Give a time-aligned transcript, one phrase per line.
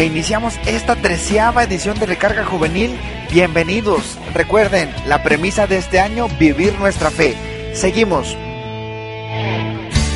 [0.00, 2.98] E iniciamos esta treceava edición de Recarga Juvenil.
[3.30, 4.16] Bienvenidos.
[4.32, 7.36] Recuerden, la premisa de este año, vivir nuestra fe.
[7.74, 8.34] Seguimos.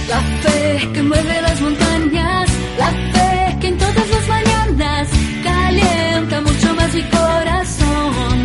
[0.09, 5.09] La fe que mueve las montañas, la fe que en todas las mañanas
[5.43, 8.45] calienta mucho más mi corazón.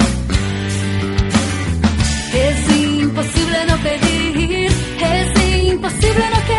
[2.34, 6.59] Es imposible no pedir, es imposible no querer,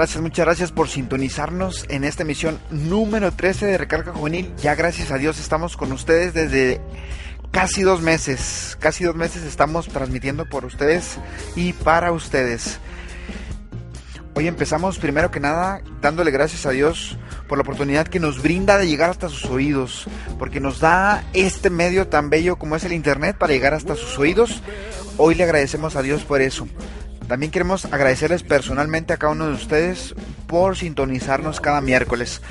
[0.00, 4.50] gracias, muchas gracias por sintonizarnos en esta emisión número 13 de Recarga Juvenil.
[4.56, 6.80] Ya gracias a Dios estamos con ustedes desde
[7.50, 8.78] casi dos meses.
[8.80, 11.18] Casi dos meses estamos transmitiendo por ustedes
[11.54, 12.80] y para ustedes.
[14.32, 18.78] Hoy empezamos primero que nada dándole gracias a Dios por la oportunidad que nos brinda
[18.78, 20.06] de llegar hasta sus oídos,
[20.38, 24.18] porque nos da este medio tan bello como es el Internet para llegar hasta sus
[24.18, 24.62] oídos.
[25.18, 26.66] Hoy le agradecemos a Dios por eso.
[27.30, 30.16] También queremos agradecerles personalmente a cada uno de ustedes
[30.48, 32.42] por sintonizarnos cada miércoles.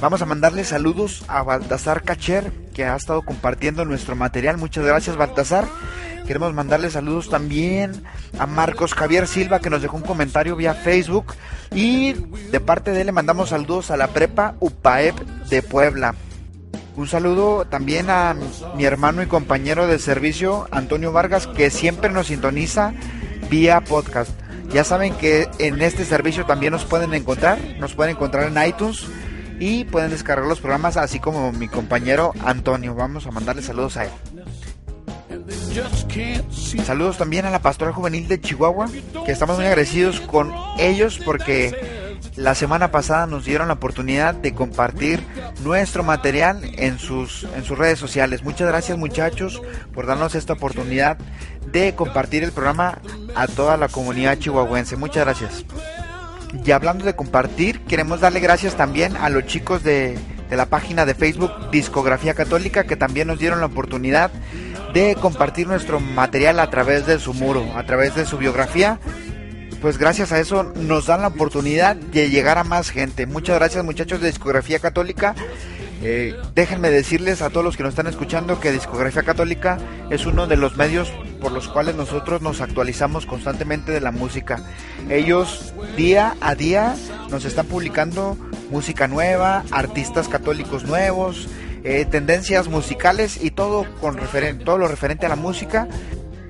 [0.00, 4.56] Vamos a mandarle saludos a Baltasar Cacher, que ha estado compartiendo nuestro material.
[4.56, 5.66] Muchas gracias, Baltasar.
[6.26, 8.04] Queremos mandarle saludos también
[8.38, 11.34] a Marcos Javier Silva, que nos dejó un comentario vía Facebook.
[11.70, 15.14] Y de parte de él le mandamos saludos a la prepa UPAEP
[15.50, 16.14] de Puebla.
[16.96, 18.34] Un saludo también a
[18.76, 22.94] mi hermano y compañero de servicio, Antonio Vargas, que siempre nos sintoniza
[23.48, 24.30] vía podcast.
[24.72, 29.06] Ya saben que en este servicio también nos pueden encontrar, nos pueden encontrar en iTunes
[29.60, 32.94] y pueden descargar los programas, así como mi compañero Antonio.
[32.94, 34.10] Vamos a mandarle saludos a él.
[36.84, 38.88] Saludos también a la Pastoral Juvenil de Chihuahua,
[39.24, 41.74] que estamos muy agradecidos con ellos porque
[42.36, 45.22] la semana pasada nos dieron la oportunidad de compartir
[45.62, 48.42] nuestro material en sus, en sus redes sociales.
[48.42, 49.60] Muchas gracias muchachos
[49.92, 51.18] por darnos esta oportunidad
[51.72, 52.98] de compartir el programa
[53.34, 54.96] a toda la comunidad chihuahuense.
[54.96, 55.64] Muchas gracias.
[56.64, 60.18] Y hablando de compartir, queremos darle gracias también a los chicos de,
[60.50, 64.30] de la página de Facebook Discografía Católica que también nos dieron la oportunidad
[64.92, 69.00] de compartir nuestro material a través de su muro, a través de su biografía.
[69.80, 73.26] Pues gracias a eso nos dan la oportunidad de llegar a más gente.
[73.26, 75.34] Muchas gracias muchachos de Discografía Católica.
[76.04, 79.78] Eh, déjenme decirles a todos los que nos están escuchando que Discografía Católica
[80.10, 84.60] es uno de los medios por los cuales nosotros nos actualizamos constantemente de la música.
[85.08, 86.96] Ellos día a día
[87.30, 88.36] nos están publicando
[88.70, 91.48] música nueva, artistas católicos nuevos,
[91.84, 95.88] eh, tendencias musicales y todo con referen todo lo referente a la música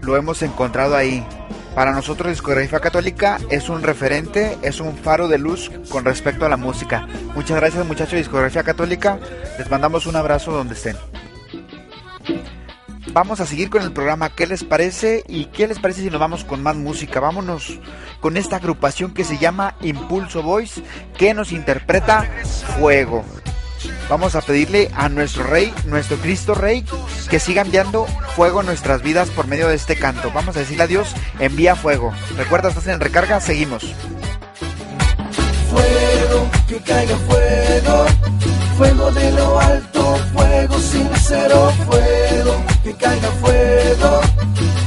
[0.03, 1.25] lo hemos encontrado ahí.
[1.75, 6.49] Para nosotros Discografía Católica es un referente, es un faro de luz con respecto a
[6.51, 7.07] la música.
[7.35, 9.19] Muchas gracias muchachos de Discografía Católica,
[9.59, 10.97] les mandamos un abrazo donde estén.
[13.15, 15.23] Vamos a seguir con el programa, ¿qué les parece?
[15.29, 17.21] ¿Y qué les parece si nos vamos con más música?
[17.21, 17.79] Vámonos
[18.21, 20.83] con esta agrupación que se llama Impulso Voice,
[21.17, 22.31] que nos interpreta
[22.79, 23.25] Fuego.
[24.09, 26.85] Vamos a pedirle a nuestro Rey, nuestro Cristo Rey,
[27.31, 28.07] que siga enviando
[28.37, 30.31] fuego en nuestras vidas por medio de este canto.
[30.33, 32.13] Vamos a decirle a Dios, envía fuego.
[32.37, 33.83] Recuerda, estás en recarga, seguimos.
[35.71, 38.07] Fuego, que caiga fuego,
[38.77, 44.21] fuego de lo alto, fuego sincero, fuego, que caiga fuego,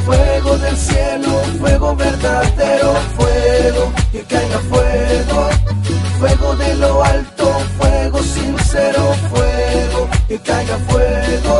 [0.05, 5.49] fuego del cielo, fuego verdadero, fuego, que caiga fuego,
[6.19, 7.94] fuego de lo alto, fuego
[8.75, 11.54] sincero, fuego, que caiga fuego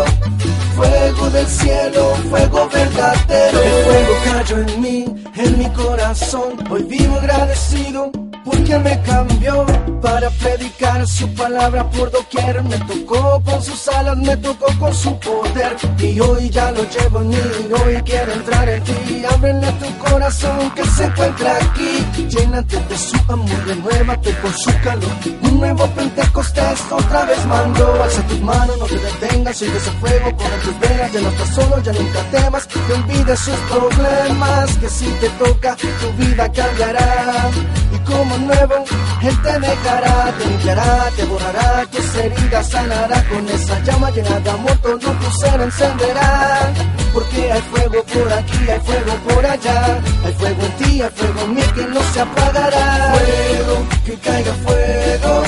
[1.36, 3.62] del cielo, fuego verdadero.
[3.62, 5.06] El fuego cayó en mí,
[5.36, 8.12] en mi corazón, hoy vivo agradecido.
[8.46, 9.66] Porque me cambió
[10.04, 12.62] para predicar su palabra por doquier.
[12.64, 15.76] Me tocó con sus alas, me tocó con su poder.
[15.98, 17.38] Y hoy ya lo llevo en mí,
[17.84, 19.24] hoy quiero entrar en ti.
[19.34, 22.06] Ábrele tu corazón que se encuentra aquí.
[22.30, 25.12] Llénate de su amor, renuévate con su calor.
[25.42, 28.04] Un nuevo Pentecostés otra vez mando.
[28.04, 30.26] Alza tus manos, no te detengas, sigue ese fuego.
[30.38, 32.68] Con tus venas, ya no estás solo, ya nunca temas.
[32.68, 37.50] Que olvides sus problemas, que si te toca, tu vida cambiará.
[37.94, 38.86] Y como nuevo,
[39.22, 43.24] Él te dejará, te limpiará, te borrará, tus heridas sanará.
[43.30, 46.74] Con esa llama llena de amor, todo tu ser encenderá.
[47.16, 50.02] Porque hay fuego por aquí, hay fuego por allá.
[50.26, 53.14] Hay fuego en ti, hay fuego en mí que no se apagará.
[53.16, 55.44] Fuego, que caiga fuego.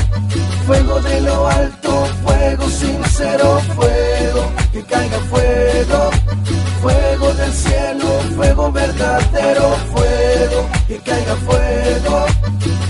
[0.66, 6.10] Fuego de lo alto, fuego sincero, fuego, que caiga fuego.
[6.82, 12.26] Fuego del cielo, fuego verdadero, fuego, que caiga fuego.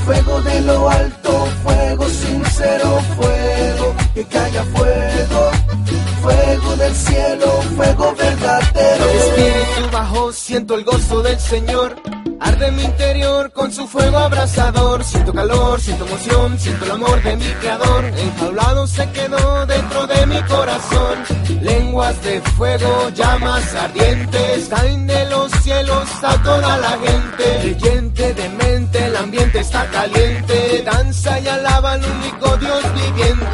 [0.06, 5.57] Fuego de lo alto, fuego sincero, fuego, que caiga fuego.
[6.22, 9.06] Fuego del cielo, fuego verdadero.
[9.06, 11.96] Espíritu bajó, siento el gozo del Señor.
[12.40, 15.04] Arde mi interior con su fuego abrasador.
[15.04, 18.06] Siento calor, siento emoción, siento el amor de mi creador.
[18.06, 21.18] Enjaulado se quedó dentro de mi corazón.
[21.62, 24.68] Lenguas de fuego, llamas ardientes.
[24.70, 27.76] Caen de los cielos a toda la gente.
[27.76, 30.84] Creyente de mente, el ambiente está caliente.
[30.86, 32.47] Danza y alaba al único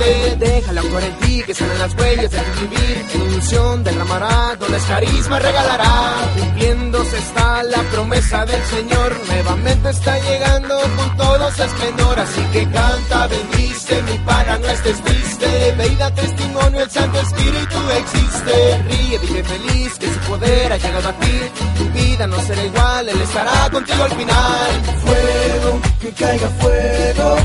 [0.04, 0.36] Viviente.
[0.46, 3.06] Déjala actuar en ti, que salen las huellas de tu vivir.
[3.14, 6.14] En ilusión derramará, dones carisma regalará.
[6.38, 9.20] Cumpliéndose está la promesa del Señor.
[9.28, 12.20] Nuevamente está llegando con todo su esplendor.
[12.20, 15.76] Así que canta, bendice, mi para no estés triste.
[15.78, 18.84] Ve y da testimonio, el Santo Espíritu existe.
[18.90, 21.40] Ríe, vive feliz, que su poder ha llegado a ti.
[21.78, 24.72] Tu vida no será igual, Él estará contigo al final.
[25.02, 27.38] Fuego, que caiga fuego.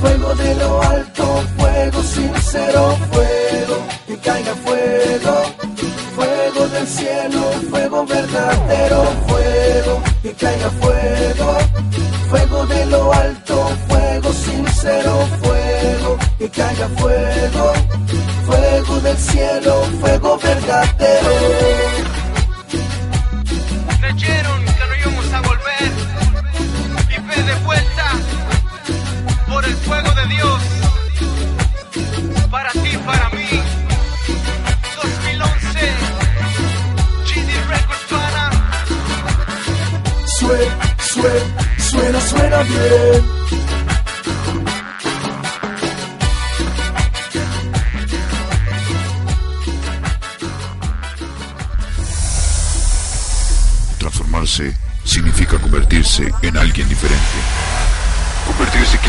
[0.00, 5.34] Fuego de lo alto, fuego sincero, fuego, que caiga fuego.
[6.16, 11.48] Fuego del cielo, fuego verdadero, fuego, que caiga fuego.
[12.30, 13.56] Fuego de lo alto,
[13.88, 17.72] fuego sincero, fuego, que caiga fuego.
[18.46, 21.84] Fuego del cielo, fuego verdadero.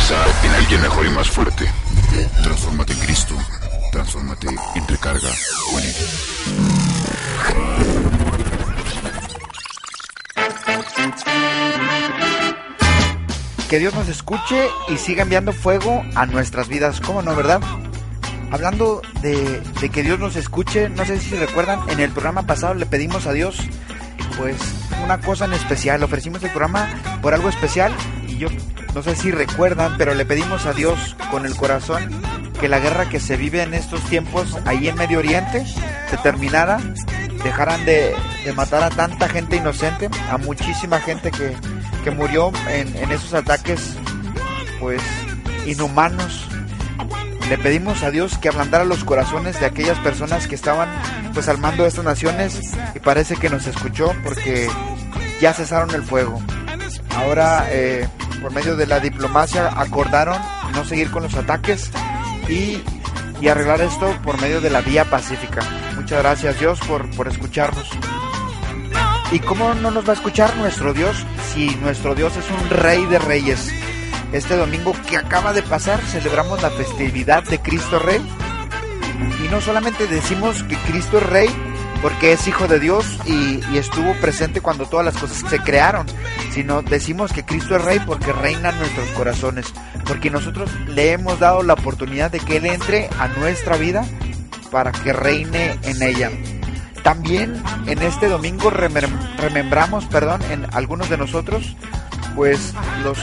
[0.08, 1.66] En alguien mejor y más fuerte.
[2.44, 3.36] Transfórmate en Cristo.
[3.92, 5.30] Transfórmate en recarga.
[13.68, 17.02] Que Dios nos escuche y siga enviando fuego a nuestras vidas.
[17.02, 17.62] ¿Cómo no, verdad?
[18.52, 22.76] Hablando de, de que Dios nos escuche, no sé si recuerdan, en el programa pasado
[22.76, 23.58] le pedimos a Dios,
[24.38, 24.56] pues,
[25.04, 26.04] una cosa en especial.
[26.04, 26.88] Ofrecimos el programa
[27.24, 27.92] por algo especial
[28.28, 28.50] y yo
[28.96, 32.10] no sé si recuerdan, pero le pedimos a Dios con el corazón
[32.62, 35.66] que la guerra que se vive en estos tiempos ahí en Medio Oriente
[36.10, 36.80] se terminara,
[37.44, 41.54] dejaran de, de matar a tanta gente inocente, a muchísima gente que,
[42.06, 43.98] que murió en, en esos ataques,
[44.80, 45.02] pues,
[45.66, 46.48] inhumanos.
[47.50, 50.90] Le pedimos a Dios que ablandara los corazones de aquellas personas que estaban
[51.34, 52.60] pues al mando de estas naciones
[52.96, 54.70] y parece que nos escuchó porque
[55.42, 56.42] ya cesaron el fuego.
[57.16, 58.08] Ahora eh,
[58.46, 60.40] por medio de la diplomacia acordaron
[60.72, 61.90] no seguir con los ataques
[62.48, 62.78] y,
[63.42, 65.62] y arreglar esto por medio de la vía pacífica.
[65.96, 67.90] Muchas gracias Dios por, por escucharnos.
[69.32, 71.26] ¿Y cómo no nos va a escuchar nuestro Dios
[71.56, 73.68] si nuestro Dios es un rey de reyes?
[74.32, 78.22] Este domingo que acaba de pasar celebramos la festividad de Cristo Rey.
[79.44, 81.50] Y no solamente decimos que Cristo es Rey
[82.06, 86.06] porque es Hijo de Dios y, estuvo presente cuando todas las cosas se crearon,
[86.54, 89.74] sino decimos que Cristo es Rey porque reina en nuestros corazones,
[90.06, 94.06] porque nosotros le hemos dado la oportunidad de que Él entre a nuestra vida
[94.72, 96.30] para que reine en ella.
[97.02, 101.76] También en este domingo remem- remembramos, perdón, en algunos de nosotros,
[102.36, 103.18] pues los,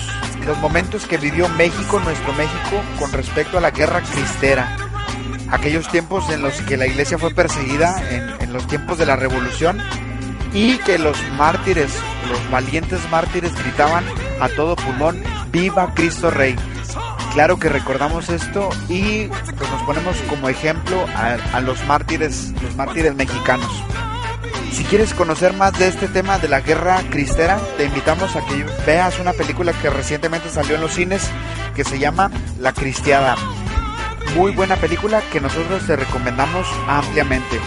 [0.45, 4.77] los momentos que vivió México, nuestro México, con respecto a la guerra cristera.
[5.53, 9.79] Aquellos tiempos en los que la iglesia fue perseguida, en, los tiempos de la revolución,
[10.55, 11.93] y que los mártires,
[12.31, 14.05] los valientes mártires gritaban
[14.41, 16.57] a todo pulmón, viva Cristo Rey.
[17.35, 22.75] Claro que recordamos esto y pues nos ponemos como ejemplo a, a los mártires, los
[22.75, 23.71] mártires mexicanos.
[24.73, 28.65] Si quieres conocer más de este tema de la guerra cristera, te invitamos a que
[28.87, 31.29] veas una película que recientemente salió en los cines
[31.75, 33.37] que se llama La Cristiada.
[34.37, 37.61] Muy buena película que nosotros te recomendamos ampliamente.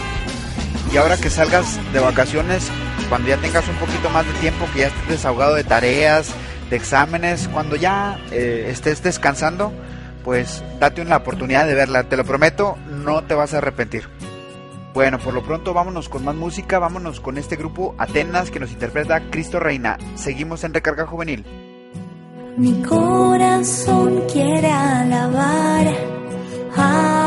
[0.92, 2.70] Y ahora que salgas de vacaciones,
[3.08, 6.30] cuando ya tengas un poquito más de tiempo, que ya estés desahogado de tareas,
[6.68, 9.72] de exámenes, cuando ya eh, estés descansando,
[10.24, 12.04] pues date una oportunidad de verla.
[12.04, 14.08] Te lo prometo, no te vas a arrepentir.
[14.92, 18.72] Bueno, por lo pronto vámonos con más música, vámonos con este grupo Atenas que nos
[18.72, 19.98] interpreta Cristo Reina.
[20.16, 21.44] Seguimos en Recarga Juvenil.
[22.56, 25.86] Mi corazón quiere alabar,
[26.78, 27.25] I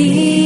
[0.00, 0.39] Cristo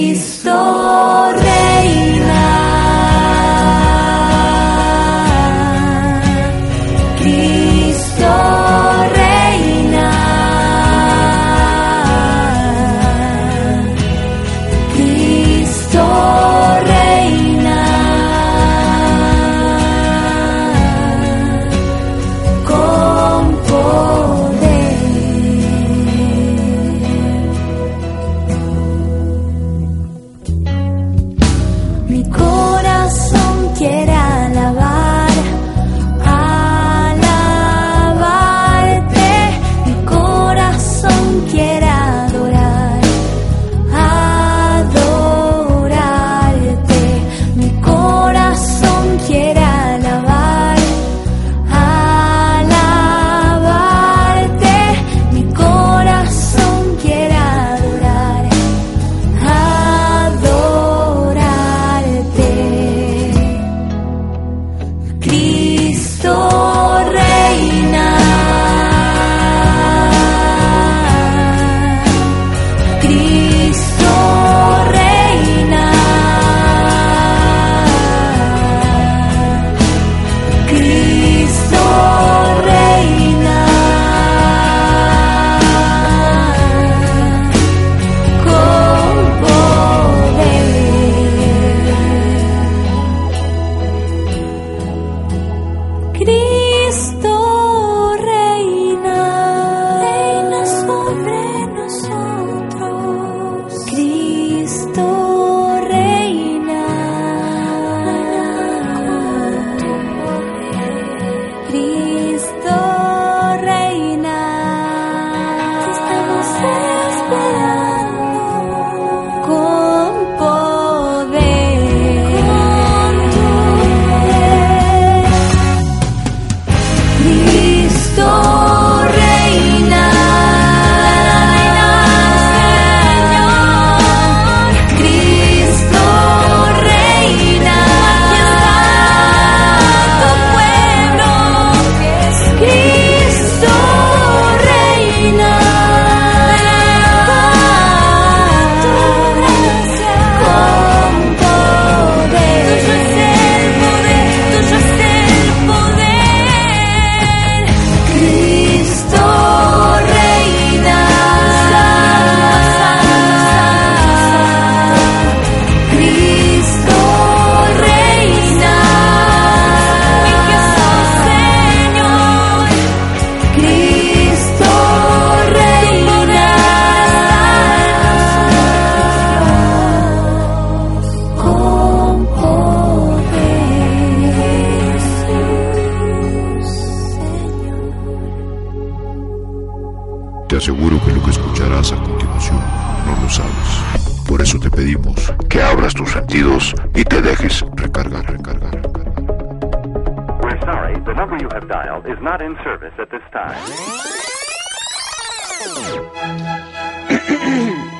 [190.64, 192.58] aseguro que lo que escucharás a continuación
[193.04, 194.24] no lo sabes.
[194.26, 199.24] Por eso te pedimos que abras tus sentidos y te dejes recargar, recargar, recargar.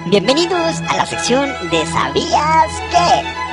[0.07, 3.44] Bienvenidos a la sección de ¿Sabías qué?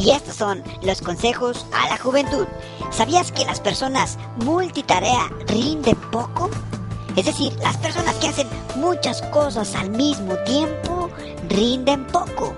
[0.00, 2.46] Y estos son los consejos a la juventud.
[2.90, 6.48] ¿Sabías que las personas multitarea rinden poco?
[7.16, 11.10] Es decir, las personas que hacen muchas cosas al mismo tiempo
[11.50, 12.54] rinden poco.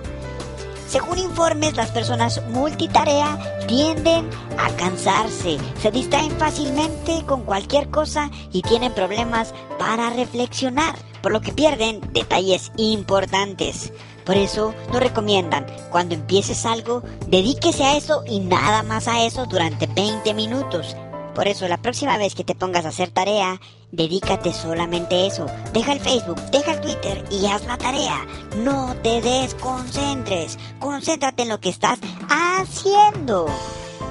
[0.87, 8.63] Según informes, las personas multitarea tienden a cansarse, se distraen fácilmente con cualquier cosa y
[8.63, 13.93] tienen problemas para reflexionar, por lo que pierden detalles importantes.
[14.25, 19.47] Por eso nos recomiendan, cuando empieces algo, dedíquese a eso y nada más a eso
[19.47, 20.97] durante 20 minutos.
[21.35, 23.59] Por eso la próxima vez que te pongas a hacer tarea,
[23.91, 25.47] dedícate solamente a eso.
[25.73, 28.27] Deja el Facebook, deja el Twitter y haz la tarea.
[28.59, 30.59] No te desconcentres.
[30.79, 33.47] Concéntrate en lo que estás haciendo.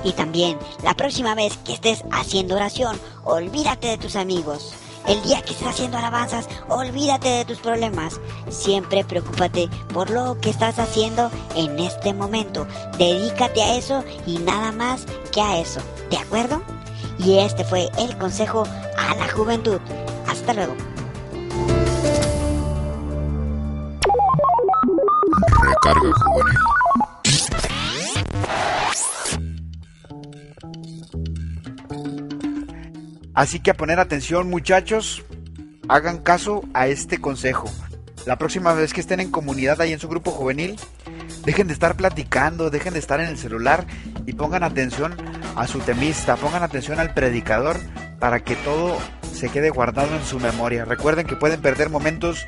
[0.03, 4.73] Y también, la próxima vez que estés haciendo oración, olvídate de tus amigos.
[5.07, 8.19] El día que estés haciendo alabanzas, olvídate de tus problemas.
[8.49, 12.67] Siempre preocúpate por lo que estás haciendo en este momento.
[12.97, 15.81] Dedícate a eso y nada más que a eso.
[16.09, 16.61] ¿De acuerdo?
[17.17, 18.63] Y este fue el consejo
[18.97, 19.79] a la juventud.
[20.27, 20.75] Hasta luego.
[33.33, 35.23] Así que a poner atención muchachos,
[35.87, 37.69] hagan caso a este consejo.
[38.25, 40.77] La próxima vez que estén en comunidad ahí en su grupo juvenil,
[41.43, 43.85] dejen de estar platicando, dejen de estar en el celular
[44.25, 45.15] y pongan atención
[45.55, 47.77] a su temista, pongan atención al predicador
[48.19, 48.97] para que todo
[49.33, 50.85] se quede guardado en su memoria.
[50.85, 52.45] Recuerden que pueden perder momentos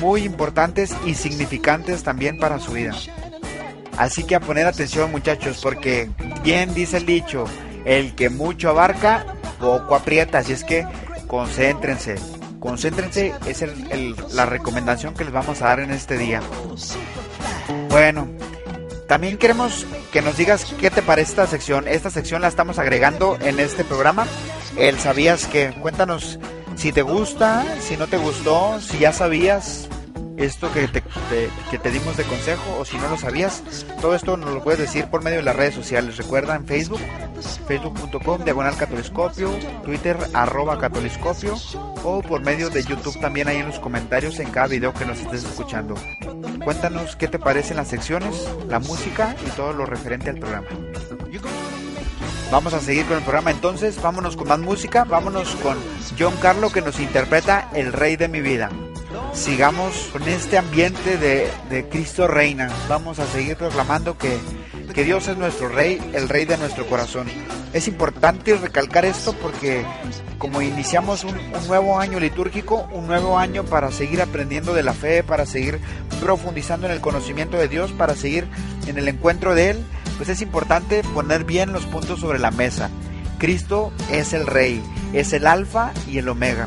[0.00, 2.94] muy importantes y significantes también para su vida.
[3.98, 6.10] Así que a poner atención muchachos, porque
[6.42, 7.44] bien dice el dicho,
[7.84, 9.26] el que mucho abarca,
[9.62, 10.84] poco aprieta, así es que
[11.26, 12.16] concéntrense.
[12.60, 16.42] Concéntrense, es el- la recomendación que les vamos a dar en este día.
[17.88, 18.28] Bueno,
[19.08, 21.88] también queremos que nos digas qué te parece esta sección.
[21.88, 24.26] Esta sección la estamos agregando en este programa.
[24.76, 26.38] El sabías que, cuéntanos
[26.76, 29.88] si te gusta, si no te gustó, si ya sabías
[30.36, 31.02] esto que te,
[31.70, 33.62] que te dimos de consejo o si no lo sabías.
[34.00, 36.16] Todo esto nos lo puedes decir por medio de las redes sociales.
[36.16, 37.00] Recuerda en Facebook,
[37.66, 39.50] facebook.com, diagonal catoliscopio,
[39.84, 41.56] Twitter, arroba catoliscopio
[42.04, 45.20] o por medio de YouTube también ahí en los comentarios en cada video que nos
[45.20, 45.94] estés escuchando.
[46.64, 50.68] Cuéntanos qué te parecen las secciones, la música y todo lo referente al programa.
[52.52, 55.78] Vamos a seguir con el programa entonces, vámonos con más música, vámonos con
[56.18, 58.68] John Carlo que nos interpreta El Rey de mi vida.
[59.32, 64.38] Sigamos con este ambiente de, Cristo Reina, vamos a seguir proclamando que,
[64.94, 67.26] que Dios es nuestro Rey, el Rey de nuestro corazón.
[67.72, 69.84] Es importante recalcar esto porque
[70.36, 71.34] como iniciamos un,
[71.66, 75.80] nuevo año litúrgico, un nuevo año para seguir aprendiendo de la fe, para seguir
[76.20, 78.48] profundizando en el conocimiento de Dios, para seguir
[78.86, 79.84] en el encuentro de Él,
[80.18, 82.90] pues es importante poner bien los puntos sobre la mesa.
[83.38, 86.66] Cristo es el Rey, es el Alfa y el Omega.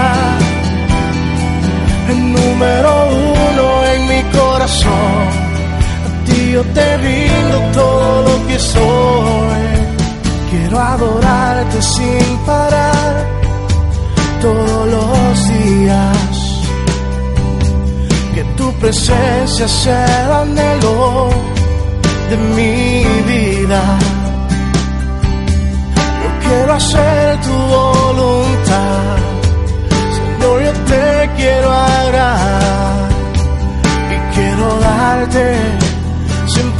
[2.61, 5.23] número uno en mi corazón.
[6.05, 9.63] A ti yo te rindo todo lo que soy.
[10.51, 13.13] Quiero adorarte sin parar
[14.41, 16.27] todos los días.
[18.35, 21.29] Que tu presencia sea el anhelo
[22.29, 23.81] de mi vida.
[26.43, 29.40] quiero hacer tu voluntad.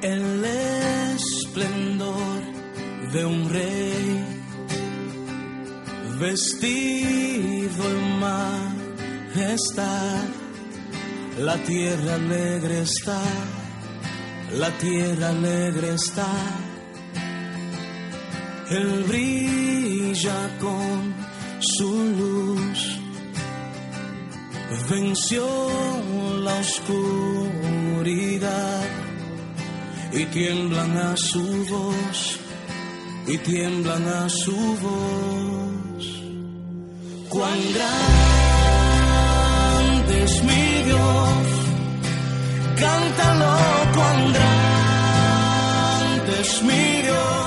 [0.00, 0.44] El
[1.16, 2.40] esplendor
[3.12, 4.24] de un rey
[6.20, 8.20] vestido en
[9.34, 10.22] majestad.
[11.40, 13.20] La tierra alegre está,
[14.52, 16.30] la tierra alegre está.
[18.70, 21.12] Él brilla con
[21.60, 23.00] su luz,
[24.88, 25.44] venció
[26.44, 27.38] la oscuridad
[30.12, 32.38] y tiemblan a su voz,
[33.26, 36.22] y tiemblan a su voz.
[37.28, 38.04] Cuán grande
[40.24, 41.48] es mi Dios,
[42.80, 43.56] cántalo,
[43.94, 47.37] cuán grande es mi Dios,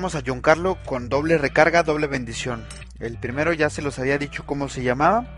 [0.00, 2.64] Escuchamos a John Carlo con doble recarga, doble bendición.
[3.00, 5.36] El primero ya se los había dicho cómo se llamaba,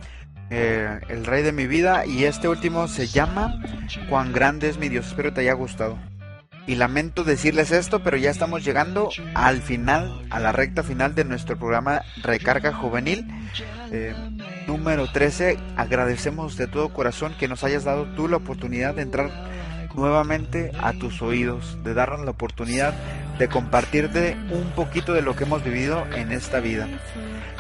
[0.51, 3.61] eh, El Rey de mi vida, y este último se llama
[4.09, 5.09] Cuán grande es mi Dios.
[5.09, 5.99] Espero te haya gustado.
[6.69, 11.25] Y lamento decirles esto, pero ya estamos llegando al final, a la recta final de
[11.25, 13.27] nuestro programa Recarga Juvenil.
[13.91, 14.15] Eh,
[14.69, 19.29] número 13, agradecemos de todo corazón que nos hayas dado tú la oportunidad de entrar
[19.97, 22.95] nuevamente a tus oídos, de darnos la oportunidad
[23.43, 26.87] de compartirte un poquito de lo que hemos vivido en esta vida.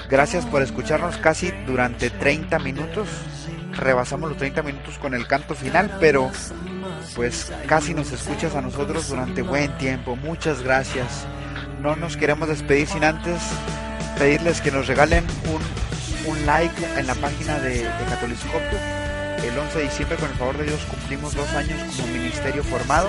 [0.09, 3.09] Gracias por escucharnos casi durante 30 minutos.
[3.73, 6.31] Rebasamos los 30 minutos con el canto final, pero
[7.17, 10.15] pues casi nos escuchas a nosotros durante buen tiempo.
[10.15, 11.27] Muchas gracias.
[11.81, 13.41] No nos queremos despedir sin antes
[14.21, 18.79] pedirles que nos regalen un, un like en la página de, de Catoliscopio.
[19.43, 23.09] El 11 de diciembre, con el favor de Dios, cumplimos dos años como ministerio formado.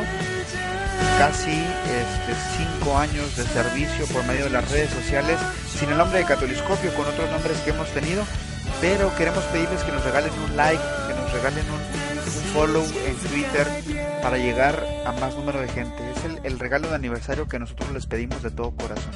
[1.17, 5.39] Casi este, cinco años de servicio por medio de las redes sociales,
[5.77, 8.23] sin el nombre de Catoliscopio, con otros nombres que hemos tenido.
[8.81, 13.15] Pero queremos pedirles que nos regalen un like, que nos regalen un, un follow en
[13.29, 13.67] Twitter
[14.21, 16.11] para llegar a más número de gente.
[16.11, 19.13] Es el, el regalo de aniversario que nosotros les pedimos de todo corazón.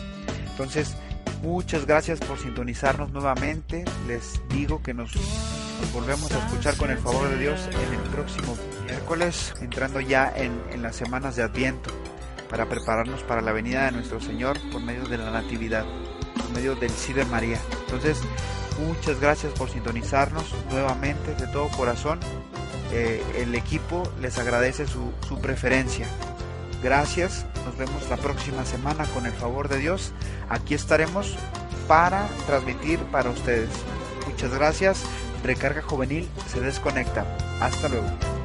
[0.52, 0.96] Entonces,
[1.42, 3.86] muchas gracias por sintonizarnos nuevamente.
[4.08, 5.12] Les digo que nos,
[5.94, 10.62] volvemos a escuchar con el favor de Dios en el próximo miércoles, entrando ya en,
[10.72, 11.90] en las semanas de Adviento,
[12.50, 15.86] para prepararnos para la venida de nuestro Señor por medio de la Natividad,
[16.36, 17.60] por medio del sí de María.
[17.86, 18.20] Entonces,
[18.86, 22.20] muchas gracias por sintonizarnos nuevamente de todo corazón.
[22.92, 26.08] Eh, el equipo les agradece su, su preferencia.
[26.82, 30.14] Gracias, nos vemos la próxima semana con el favor de Dios.
[30.48, 31.36] Aquí estaremos
[31.88, 33.70] para transmitir para ustedes.
[34.28, 35.04] Muchas gracias.
[35.44, 37.26] Recarga Juvenil se desconecta.
[37.60, 38.37] Hasta luego.